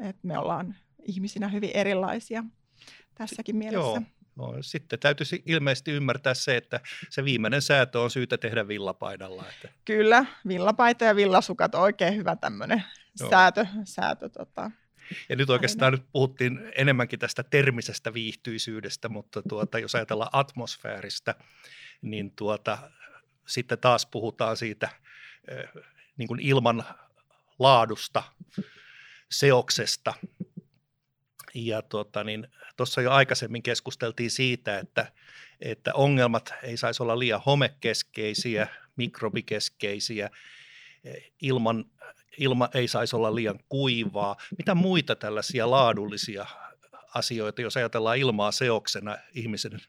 [0.03, 2.45] Et me ollaan ihmisinä hyvin erilaisia
[3.15, 3.79] tässäkin mielessä.
[3.79, 4.03] Joo.
[4.37, 9.45] No, sitten täytyisi ilmeisesti ymmärtää se, että se viimeinen säätö on syytä tehdä villapaidalla.
[9.49, 9.69] Että...
[9.85, 12.85] Kyllä, villapaita ja villasukat on oikein hyvä tämmöinen
[13.31, 13.67] säätö.
[13.85, 14.71] säätö tota,
[15.29, 21.35] ja nyt oikeastaan nyt puhuttiin enemmänkin tästä termisestä viihtyisyydestä, mutta tuota, jos ajatellaan atmosfääristä,
[22.03, 22.79] niin tuota,
[23.47, 24.89] sitten taas puhutaan siitä
[26.17, 26.85] niin kuin ilman
[27.59, 28.23] laadusta,
[29.31, 30.15] seoksesta.
[31.55, 35.13] Ja tuota, niin, tuossa jo aikaisemmin keskusteltiin siitä, että,
[35.61, 40.31] että ongelmat ei saisi olla liian homekeskeisiä, mikrobikeskeisiä,
[41.43, 41.85] ilman
[42.39, 44.37] ilma ei saisi olla liian kuivaa.
[44.59, 46.47] Mitä muita tällaisia laadullisia
[47.15, 49.81] asioita, jos ajatellaan ilmaa seoksena ihmisen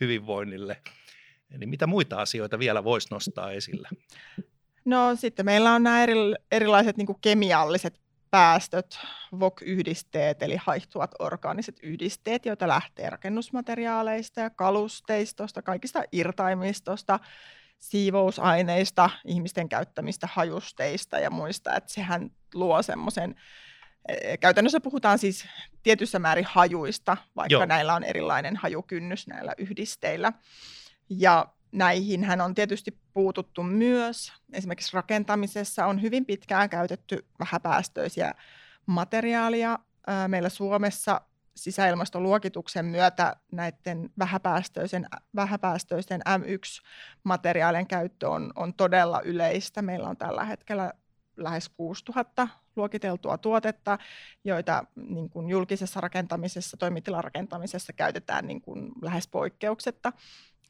[0.00, 0.82] hyvinvoinnille,
[1.58, 3.88] niin mitä muita asioita vielä voisi nostaa esille?
[4.84, 6.14] No sitten meillä on nämä eri,
[6.52, 8.98] erilaiset niin kemialliset päästöt,
[9.40, 17.20] VOC-yhdisteet, eli haihtuvat orgaaniset yhdisteet, joita lähtee rakennusmateriaaleista ja kalusteistosta, kaikista irtaimistosta,
[17.78, 23.34] siivousaineista, ihmisten käyttämistä hajusteista ja muista, että sehän luo semmoisen,
[24.08, 25.46] e, käytännössä puhutaan siis
[25.82, 27.66] tietyssä määrin hajuista, vaikka Joo.
[27.66, 30.32] näillä on erilainen hajukynnys näillä yhdisteillä.
[31.18, 34.32] Ja näihin hän on tietysti puututtu myös.
[34.52, 38.34] Esimerkiksi rakentamisessa on hyvin pitkään käytetty vähäpäästöisiä
[38.86, 39.78] materiaalia.
[40.28, 41.20] Meillä Suomessa
[41.56, 49.82] sisäilmastoluokituksen myötä näiden vähäpäästöisen, vähäpäästöisten M1-materiaalien käyttö on, on todella yleistä.
[49.82, 50.92] Meillä on tällä hetkellä
[51.36, 53.98] lähes 6000 luokiteltua tuotetta,
[54.44, 60.12] joita niin kuin julkisessa rakentamisessa, toimitilarakentamisessa käytetään niin kuin lähes poikkeuksetta,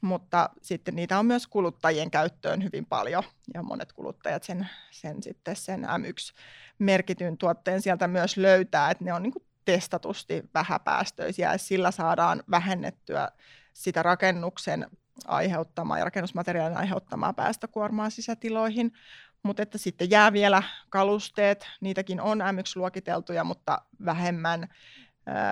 [0.03, 5.55] mutta sitten niitä on myös kuluttajien käyttöön hyvin paljon, ja monet kuluttajat sen, sen, sitten
[5.55, 9.33] sen M1-merkityn tuotteen sieltä myös löytää, että ne on niin
[9.65, 13.29] testatusti vähäpäästöisiä ja sillä saadaan vähennettyä
[13.73, 14.87] sitä rakennuksen
[15.27, 18.93] aiheuttamaa ja rakennusmateriaalin aiheuttamaa päästökuormaa sisätiloihin.
[19.43, 24.67] Mutta että sitten jää vielä kalusteet, niitäkin on M1-luokiteltuja, mutta vähemmän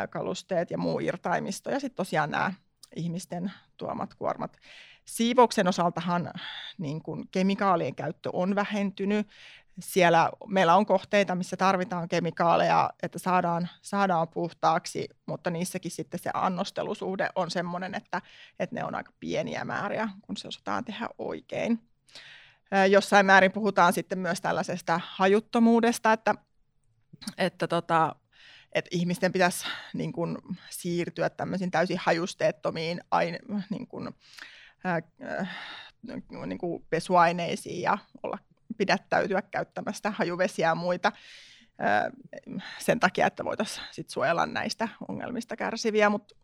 [0.09, 1.71] kalusteet ja muu irtaimisto.
[1.71, 2.53] Ja sitten tosiaan nämä
[2.95, 4.57] ihmisten tuomat kuormat.
[5.05, 6.31] Siivouksen osaltahan
[6.77, 9.27] niin kun kemikaalien käyttö on vähentynyt
[9.79, 16.29] siellä meillä on kohteita, missä tarvitaan kemikaaleja, että saadaan, saadaan puhtaaksi, mutta niissäkin sitten se
[16.33, 18.21] annostelusuhde on sellainen, että,
[18.59, 21.79] että ne on aika pieniä määriä, kun se osataan tehdä oikein.
[22.89, 26.35] Jossain määrin puhutaan sitten myös tällaisesta hajuttomuudesta, että,
[27.37, 28.15] että tota,
[28.73, 30.37] että ihmisten pitäisi niin kuin,
[30.69, 34.09] siirtyä tämmöisiin täysin hajusteettomiin aine, niin kuin,
[34.83, 35.01] ää,
[36.45, 38.37] niin kuin pesuaineisiin ja olla
[38.77, 41.11] pidättäytyä käyttämästä hajuvesiä ja muita
[42.79, 46.35] sen takia, että voitaisiin sit suojella näistä ongelmista kärsiviä, mutta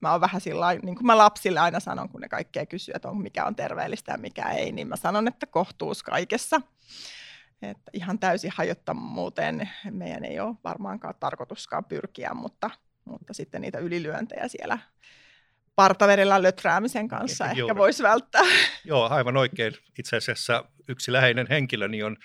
[0.00, 3.08] mä oon vähän sillä niin kuin mä lapsille aina sanon, kun ne kaikkea kysyy, että
[3.08, 6.60] on, mikä on terveellistä ja mikä ei, niin mä sanon, että kohtuus kaikessa.
[7.62, 12.70] Että ihan täysin hajottamuuteen meidän ei ole varmaankaan tarkoituskaan pyrkiä, mutta,
[13.04, 14.78] mutta sitten niitä ylilyöntejä siellä
[15.74, 17.76] partaverillä löträämisen kanssa ehkä Joo.
[17.76, 18.42] voisi välttää.
[18.84, 19.74] Joo, aivan oikein.
[19.98, 22.16] Itse asiassa yksi läheinen henkilöni on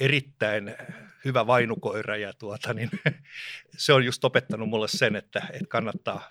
[0.00, 0.76] erittäin
[1.24, 2.90] hyvä vainukoira ja tuota, niin,
[3.76, 6.28] se on just opettanut mulle sen, että, että kannattaa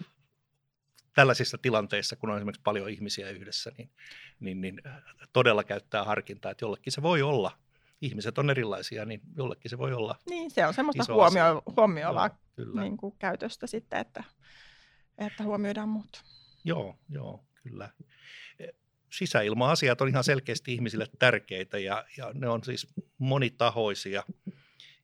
[1.13, 3.89] tällaisissa tilanteissa, kun on esimerkiksi paljon ihmisiä yhdessä, niin,
[4.39, 4.81] niin, niin
[5.33, 7.57] todella käyttää harkintaa, että jollekin se voi olla
[8.01, 12.29] ihmiset on erilaisia, niin jollekin se voi olla Niin, se on semmoista huomio, huomioivaa
[12.81, 14.23] niin kuin käytöstä sitten, että,
[15.17, 16.23] että huomioidaan muut.
[16.63, 17.89] Joo, joo, kyllä.
[18.59, 18.67] E,
[19.13, 24.23] sisäilma-asiat on ihan selkeästi ihmisille tärkeitä ja, ja ne on siis monitahoisia.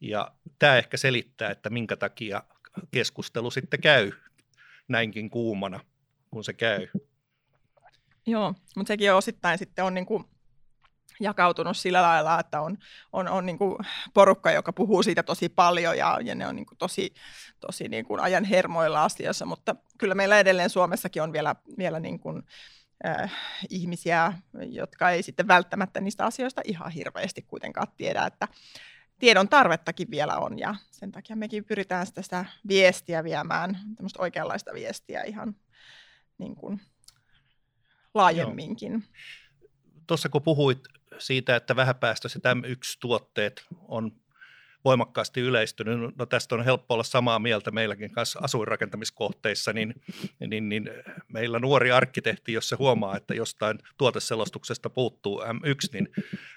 [0.02, 2.44] Ja tämä ehkä selittää, että minkä takia
[2.92, 4.12] keskustelu sitten käy
[4.88, 5.80] näinkin kuumana,
[6.32, 6.88] kun se käy.
[8.26, 10.26] Joo, mutta sekin on osittain sitten on niin kuin
[11.20, 12.78] jakautunut sillä lailla, että on,
[13.14, 13.78] on, on niin kuin
[14.14, 17.14] porukka, joka puhuu siitä tosi paljon ja, ja ne on niin kuin tosi,
[17.60, 22.20] tosi niin kuin ajan hermoilla asiassa, mutta kyllä meillä edelleen Suomessakin on vielä, vielä niin
[22.20, 22.44] kuin,
[23.08, 23.32] äh,
[23.70, 24.34] ihmisiä,
[24.70, 28.48] jotka ei sitten välttämättä niistä asioista ihan hirveästi kuitenkaan tiedä, että
[29.20, 30.60] tiedon tarvettakin vielä on.
[30.60, 35.56] Ja sen takia mekin pyritään sitä, sitä viestiä viemään, tämmöistä oikeanlaista viestiä ihan
[36.38, 36.82] niin kuin
[38.14, 39.04] laajemminkin.
[40.08, 40.80] Tuossa kun puhuit
[41.18, 44.12] siitä, että vähäpäästöiset M1-tuotteet on
[44.86, 46.18] voimakkaasti yleistynyt.
[46.18, 49.94] No tästä on helppo olla samaa mieltä meilläkin kanssa asuinrakentamiskohteissa, niin,
[50.48, 50.90] niin, niin
[51.28, 56.10] meillä nuori arkkitehti, jos se huomaa, että jostain tuoteselostuksesta puuttuu M1, niin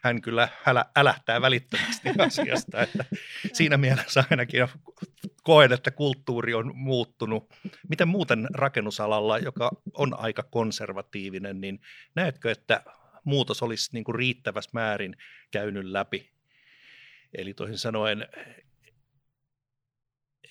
[0.05, 2.83] hän kyllä älä, älähtää välittömästi asiasta.
[2.83, 3.05] Että
[3.53, 4.69] siinä mielessä ainakin
[5.43, 7.55] koen, että kulttuuri on muuttunut.
[7.89, 11.81] Miten muuten rakennusalalla, joka on aika konservatiivinen, niin
[12.15, 12.83] näetkö, että
[13.27, 15.17] muutos olisi niin kuin riittävässä määrin
[15.51, 16.37] käynyt läpi
[17.35, 18.29] Eli toisin sanoen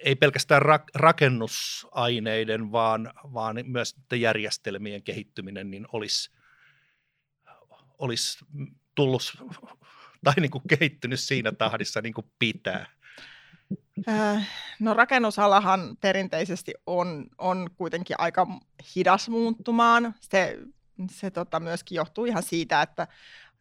[0.04, 0.62] ei pelkästään
[0.96, 6.32] rakennusaineiden, vaan, vaan myös järjestelmien kehittyminen niin olisi,
[7.98, 8.46] olisi
[8.96, 9.38] tullut
[10.24, 12.90] tai niin kuin kehittynyt siinä tahdissa niin kuin pitää.
[14.10, 18.48] Äh, no rakennusalahan perinteisesti on, on kuitenkin aika
[18.96, 20.16] hidas muuttumaan.
[20.20, 20.60] Se,
[21.12, 23.08] se tota myöskin johtuu ihan siitä, että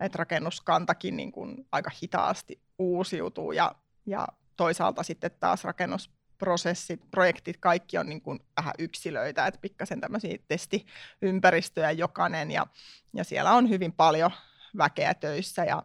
[0.01, 3.75] että rakennuskantakin niin kuin aika hitaasti uusiutuu ja,
[4.07, 10.39] ja toisaalta sitten taas rakennusprosessit, projektit, kaikki on niin kuin vähän yksilöitä, että pikkasen tämmöisiä
[10.49, 12.67] testiympäristöjä jokainen ja,
[13.15, 14.31] ja siellä on hyvin paljon
[14.77, 15.83] väkeä töissä ja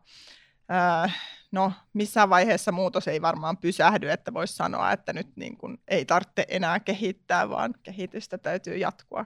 [0.69, 1.09] ää,
[1.51, 6.05] no missään vaiheessa muutos ei varmaan pysähdy, että voisi sanoa, että nyt niin kuin ei
[6.05, 9.25] tarvitse enää kehittää, vaan kehitystä täytyy jatkua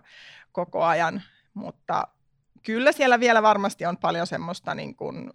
[0.52, 1.22] koko ajan,
[1.54, 2.08] mutta
[2.64, 5.34] kyllä siellä vielä varmasti on paljon semmoista niin kuin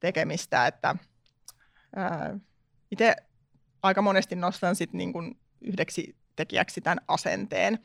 [0.00, 0.96] tekemistä, että
[2.90, 3.16] itse
[3.82, 7.78] aika monesti nostan sit niin kuin yhdeksi tekijäksi tämän asenteen.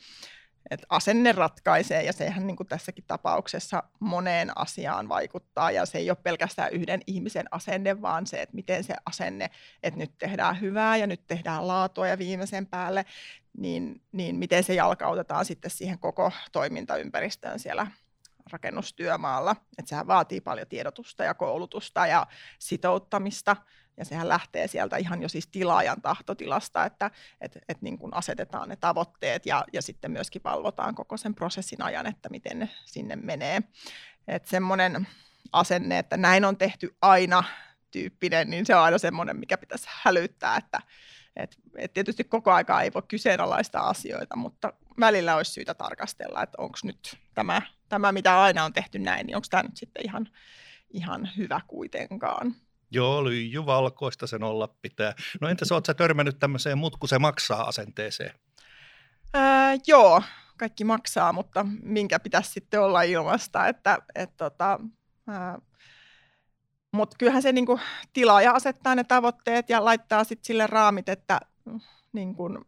[0.69, 6.09] Et asenne ratkaisee ja sehän niin kuin tässäkin tapauksessa moneen asiaan vaikuttaa ja se ei
[6.09, 9.49] ole pelkästään yhden ihmisen asenne, vaan se, että miten se asenne,
[9.83, 13.05] että nyt tehdään hyvää ja nyt tehdään laatua ja viimeisen päälle,
[13.57, 17.87] niin, niin miten se jalkautetaan sitten siihen koko toimintaympäristöön siellä
[18.51, 19.55] rakennustyömaalla.
[19.77, 22.27] Että sehän vaatii paljon tiedotusta ja koulutusta ja
[22.59, 23.55] sitouttamista.
[23.97, 28.69] Ja sehän lähtee sieltä ihan jo siis tilaajan tahtotilasta, että et, et niin kuin asetetaan
[28.69, 33.15] ne tavoitteet ja, ja sitten myöskin valvotaan koko sen prosessin ajan, että miten ne sinne
[33.15, 33.61] menee.
[34.27, 35.07] Että semmoinen
[35.51, 37.43] asenne, että näin on tehty aina
[37.91, 40.81] tyyppinen, niin se on aina semmoinen, mikä pitäisi hälyttää, että
[41.35, 46.55] et, et tietysti koko aikaa ei voi kyseenalaista asioita, mutta välillä olisi syytä tarkastella, että
[46.57, 50.27] onko nyt tämä, tämä, mitä aina on tehty näin, niin onko tämä nyt sitten ihan,
[50.89, 52.55] ihan hyvä kuitenkaan.
[52.91, 55.13] Joo, lyijy valkoista sen olla pitää.
[55.41, 58.31] No entäs oletko törmännyt tämmöiseen mutku se maksaa asenteeseen?
[59.35, 59.41] Öö,
[59.87, 60.21] joo,
[60.57, 64.79] kaikki maksaa, mutta minkä pitäisi sitten olla ilmasta, että et, tota,
[65.29, 65.35] öö,
[66.91, 67.79] mutta kyllähän se niinku,
[68.13, 71.39] tilaaja asettaa ne tavoitteet ja laittaa sitten sille raamit, että
[72.13, 72.65] niin kun,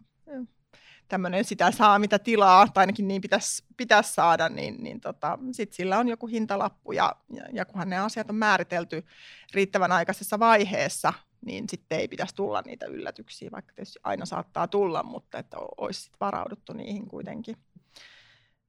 [1.12, 5.76] tämmöinen sitä saa, mitä tilaa, tai ainakin niin pitäisi, pitäisi saada, niin, niin tota, sitten
[5.76, 9.06] sillä on joku hintalappu, ja, ja, ja kunhan ne asiat on määritelty
[9.54, 11.14] riittävän aikaisessa vaiheessa,
[11.46, 16.02] niin sitten ei pitäisi tulla niitä yllätyksiä, vaikka tietysti aina saattaa tulla, mutta että olisi
[16.02, 17.56] sit varauduttu niihin kuitenkin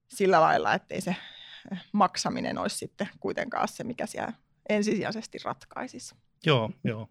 [0.08, 1.16] sillä lailla, ettei se
[1.92, 4.32] maksaminen olisi sitten kuitenkaan se, mikä siellä
[4.68, 6.14] ensisijaisesti ratkaisisi.
[6.46, 7.08] Joo, joo.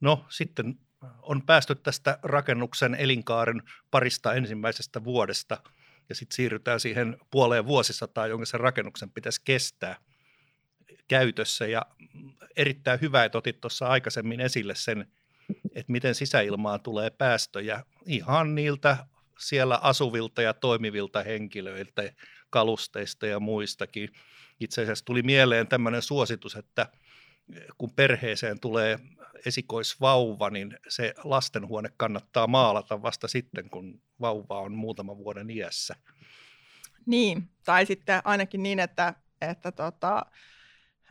[0.00, 0.78] No sitten
[1.22, 5.62] on päästy tästä rakennuksen elinkaaren parista ensimmäisestä vuodesta
[6.08, 9.96] ja sitten siirrytään siihen puoleen vuosisataa, jonka sen rakennuksen pitäisi kestää
[11.08, 11.66] käytössä.
[11.66, 11.86] Ja
[12.56, 15.06] erittäin hyvä, että otit tuossa aikaisemmin esille sen,
[15.74, 19.06] että miten sisäilmaan tulee päästöjä ihan niiltä
[19.38, 22.12] siellä asuvilta ja toimivilta henkilöiltä,
[22.50, 24.10] kalusteista ja muistakin.
[24.60, 26.88] Itse asiassa tuli mieleen tämmöinen suositus, että
[27.78, 28.98] kun perheeseen tulee
[29.46, 35.96] esikoisvauva, niin se lastenhuone kannattaa maalata vasta sitten, kun vauva on muutaman vuoden iässä.
[37.06, 40.26] Niin, tai sitten ainakin niin, että, että tota,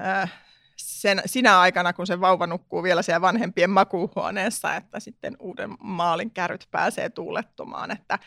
[0.02, 0.34] äh,
[0.76, 6.32] sen, sinä aikana, kun se vauva nukkuu vielä siellä vanhempien makuuhuoneessa, että sitten uuden maalin
[6.32, 8.20] kärryt pääsee tuulettumaan, että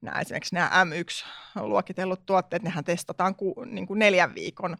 [0.00, 4.76] nämä, esimerkiksi nämä M1-luokitellut tuotteet, nehän testataan ku, niin kuin neljän viikon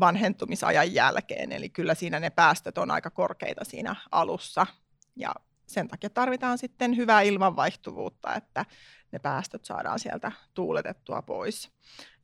[0.00, 4.66] vanhentumisajan jälkeen, eli kyllä siinä ne päästöt on aika korkeita siinä alussa,
[5.16, 5.34] ja
[5.66, 8.64] sen takia tarvitaan sitten hyvää ilmanvaihtuvuutta, että
[9.12, 11.70] ne päästöt saadaan sieltä tuuletettua pois.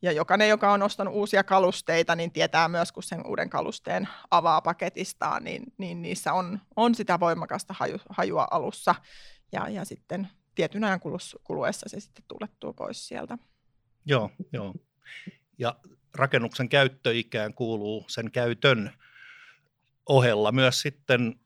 [0.02, 4.60] Ja jokainen, joka on ostanut uusia kalusteita, niin tietää myös, kun sen uuden kalusteen avaa
[4.60, 8.94] paketistaan, niin, niin niissä on, on sitä voimakasta haju, hajua alussa,
[9.52, 11.00] ja, ja sitten tietyn ajan
[11.44, 13.38] kuluessa se sitten tuulettuu pois sieltä.
[14.04, 14.74] Joo, joo.
[15.58, 15.76] Ja
[16.14, 18.92] rakennuksen käyttöikään kuuluu sen käytön
[20.06, 21.40] ohella myös sitten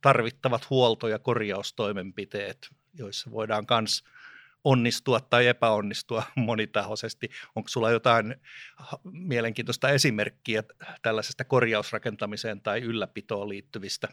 [0.00, 4.04] tarvittavat huolto- ja korjaustoimenpiteet, joissa voidaan myös
[4.64, 7.30] onnistua tai epäonnistua monitahoisesti.
[7.54, 8.34] Onko sulla jotain
[9.04, 10.62] mielenkiintoista esimerkkiä
[11.02, 14.08] tällaisesta korjausrakentamiseen tai ylläpitoon liittyvistä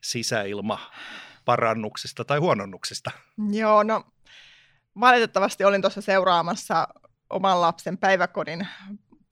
[0.00, 3.10] sisäilmaparannuksista tai huononnuksista?
[3.52, 4.04] Joo, no
[5.00, 6.88] valitettavasti olin tuossa seuraamassa
[7.30, 8.68] oman lapsen päiväkodin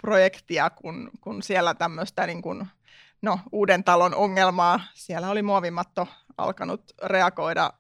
[0.02, 2.66] projektia, kun, kun siellä tämmöistä niin kuin,
[3.22, 6.08] no, uuden talon ongelmaa, siellä oli muovimatto
[6.38, 7.72] alkanut reagoida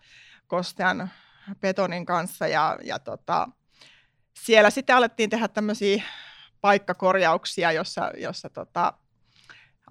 [0.46, 1.10] kostean
[1.60, 3.48] betonin kanssa ja, ja tota,
[4.44, 6.02] siellä sitten alettiin tehdä tämmöisiä
[6.60, 8.92] paikkakorjauksia, jossa, jossa tota,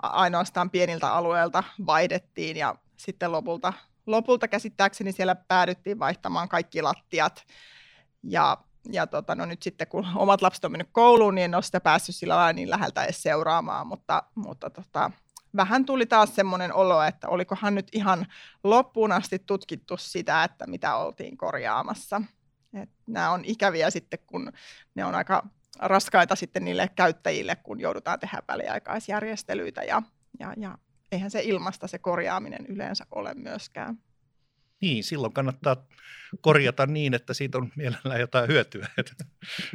[0.01, 3.73] ainoastaan pieniltä alueilta vaihdettiin ja sitten lopulta,
[4.05, 7.43] lopulta käsittääkseni siellä päädyttiin vaihtamaan kaikki lattiat
[8.23, 8.57] ja,
[8.91, 11.79] ja tota, no nyt sitten kun omat lapset on mennyt kouluun, niin en ole sitä
[11.79, 15.11] päässyt sillä lailla niin läheltä edes seuraamaan, mutta, mutta tota,
[15.55, 18.25] vähän tuli taas semmoinen olo, että olikohan nyt ihan
[18.63, 22.21] loppuun asti tutkittu sitä, että mitä oltiin korjaamassa.
[22.73, 24.51] Et nämä on ikäviä sitten, kun
[24.95, 25.47] ne on aika
[25.79, 30.01] raskaita sitten niille käyttäjille, kun joudutaan tehdä väliaikaisjärjestelyitä ja,
[30.39, 30.77] ja, ja
[31.11, 33.99] eihän se ilmasta se korjaaminen yleensä ole myöskään.
[34.81, 35.85] Niin, silloin kannattaa
[36.41, 38.87] korjata niin, että siitä on mielellään jotain hyötyä.
[38.97, 39.25] Että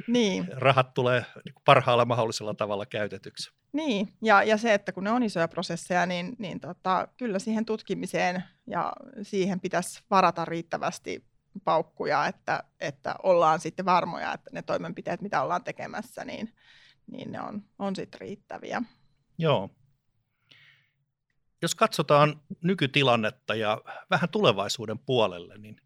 [0.06, 0.48] niin.
[0.52, 3.52] Rahat tulee niin parhaalla mahdollisella tavalla käytetyksi.
[3.72, 7.64] Niin, ja, ja se, että kun ne on isoja prosesseja, niin, niin tota, kyllä siihen
[7.64, 11.24] tutkimiseen ja siihen pitäisi varata riittävästi
[11.64, 16.54] paukkuja, että, että ollaan sitten varmoja, että ne toimenpiteet, mitä ollaan tekemässä, niin,
[17.06, 18.82] niin ne on, on sitten riittäviä.
[19.38, 19.70] Joo.
[21.62, 25.80] Jos katsotaan nykytilannetta ja vähän tulevaisuuden puolelle, niin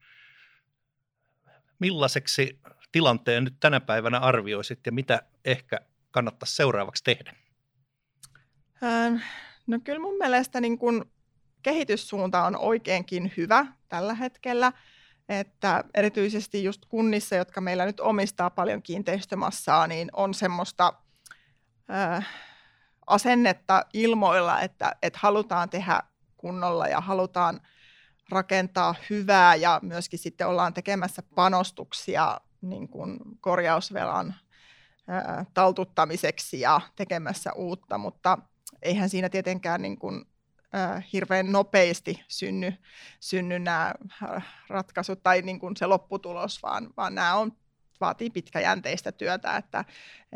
[1.79, 2.61] millaiseksi
[2.93, 7.35] tilanteen nyt tänä päivänä arvioisit ja mitä ehkä kannattaisi seuraavaksi tehdä?
[8.83, 9.17] Ähm,
[9.67, 11.11] no kyllä mun mielestä niin kun
[11.63, 14.73] kehityssuunta on oikeinkin hyvä tällä hetkellä,
[15.29, 20.93] että erityisesti just kunnissa, jotka meillä nyt omistaa paljon kiinteistömassaa, niin on semmoista
[21.91, 22.29] äh,
[23.07, 26.03] asennetta ilmoilla, että, että halutaan tehdä
[26.37, 27.61] kunnolla ja halutaan
[28.31, 34.35] rakentaa hyvää ja myöskin sitten ollaan tekemässä panostuksia niin kuin korjausvelan
[35.09, 38.39] ää, taltuttamiseksi ja tekemässä uutta, mutta
[38.83, 40.25] eihän siinä tietenkään niin kuin,
[40.73, 42.73] ää, hirveän nopeasti synny,
[43.21, 43.95] synny nämä
[44.69, 47.53] ratkaisut tai niin kuin se lopputulos, vaan, vaan nämä on
[48.01, 49.85] vaatii pitkäjänteistä työtä, että,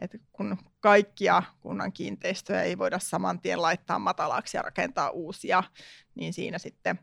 [0.00, 5.62] että kun kaikkia kunnan kiinteistöjä ei voida saman tien laittaa matalaksi ja rakentaa uusia,
[6.14, 6.98] niin siinä sitten,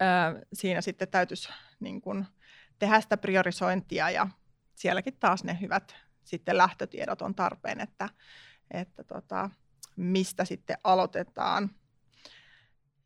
[0.00, 1.48] ää, siinä sitten täytyisi
[1.80, 2.26] niin kun,
[2.78, 4.28] tehdä sitä priorisointia ja
[4.74, 8.08] sielläkin taas ne hyvät sitten lähtötiedot on tarpeen, että,
[8.70, 9.50] että tota,
[9.96, 11.70] mistä sitten aloitetaan.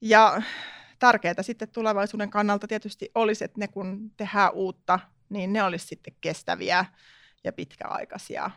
[0.01, 0.43] Ja
[0.99, 4.99] tärkeää sitten tulevaisuuden kannalta tietysti olisi, että ne kun tehdään uutta
[5.33, 6.85] niin ne olisi sitten kestäviä
[7.45, 8.51] ja pitkäaikaisia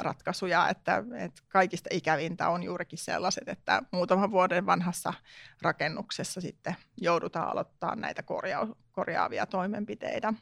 [0.00, 5.14] ratkaisuja, että, että kaikista ikävintä on juurikin sellaiset, että muutaman vuoden vanhassa
[5.62, 10.34] rakennuksessa sitten joudutaan aloittaa näitä korjaa, korjaavia toimenpiteitä.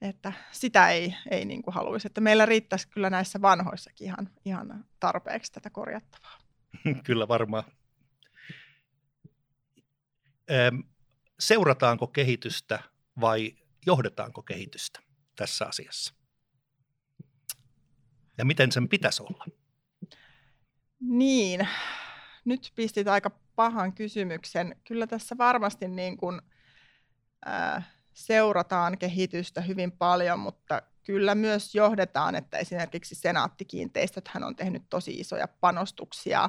[0.00, 4.84] Että sitä ei, ei niin kuin haluaisi, että meillä riittäisi kyllä näissä vanhoissakin ihan, ihan
[5.00, 6.38] tarpeeksi tätä korjattavaa.
[7.04, 7.64] Kyllä varmaan.
[11.40, 12.78] Seurataanko kehitystä
[13.20, 13.54] vai
[13.86, 15.00] johdetaanko kehitystä
[15.36, 16.14] tässä asiassa?
[18.38, 19.44] Ja miten sen pitäisi olla?
[21.00, 21.68] Niin,
[22.44, 24.76] nyt pistit aika pahan kysymyksen.
[24.84, 26.40] Kyllä tässä varmasti niin kuin,
[27.48, 35.10] äh, seurataan kehitystä hyvin paljon, mutta kyllä myös johdetaan, että esimerkiksi senaattikiinteistöt on tehnyt tosi
[35.20, 36.48] isoja panostuksia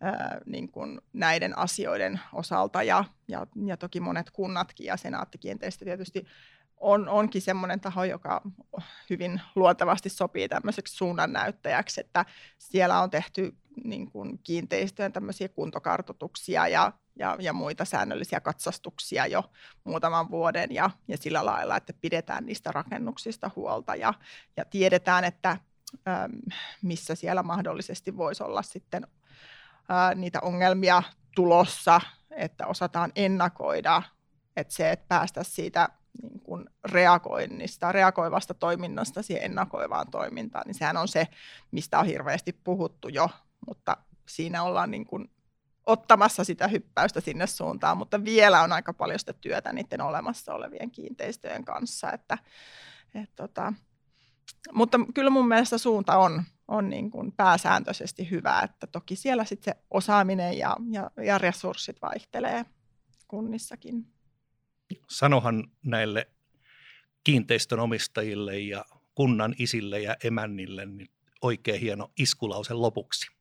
[0.00, 6.26] ää, niin kuin näiden asioiden osalta ja, ja, ja toki monet kunnatkin ja senaattikiinteistö tietysti
[6.80, 8.42] on, onkin semmoinen taho, joka
[9.10, 12.24] hyvin luontevasti sopii tämmöiseksi suunnannäyttäjäksi, että
[12.58, 19.44] siellä on tehty niin kuin kiinteistöjen tämmöisiä kuntokartotuksia ja, ja, ja muita säännöllisiä katsastuksia jo
[19.84, 24.14] muutaman vuoden ja, ja sillä lailla, että pidetään niistä rakennuksista huolta ja,
[24.56, 26.32] ja tiedetään, että äm,
[26.82, 29.06] missä siellä mahdollisesti voisi olla sitten
[29.88, 31.02] ää, niitä ongelmia
[31.34, 34.02] tulossa, että osataan ennakoida,
[34.56, 35.88] että se, että päästä siitä
[36.22, 41.28] niin kuin reagoinnista, reagoivasta toiminnasta siihen ennakoivaan toimintaan, niin sehän on se,
[41.70, 43.30] mistä on hirveästi puhuttu jo,
[43.66, 43.96] mutta
[44.28, 45.30] siinä ollaan niin kuin
[45.86, 50.90] ottamassa sitä hyppäystä sinne suuntaan, mutta vielä on aika paljon sitä työtä niiden olemassa olevien
[50.90, 52.38] kiinteistöjen kanssa, että
[53.14, 53.72] et tota,
[54.72, 59.74] mutta kyllä mun mielestä suunta on, on niin kuin pääsääntöisesti hyvä, että toki siellä sitten
[59.74, 62.64] se osaaminen ja, ja, ja resurssit vaihtelee
[63.28, 64.06] kunnissakin.
[65.10, 66.30] Sanohan näille
[67.24, 71.10] kiinteistönomistajille ja kunnan isille ja emännille niin
[71.42, 73.36] oikein hieno iskulause lopuksi.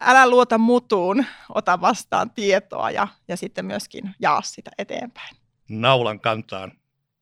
[0.00, 5.36] Älä luota mutuun, ota vastaan tietoa ja, ja sitten myöskin jaa sitä eteenpäin.
[5.68, 6.72] Naulan kantaan.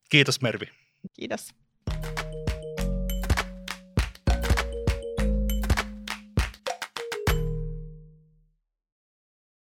[0.09, 0.65] Kiitos Mervi.
[1.13, 1.55] Kiitos.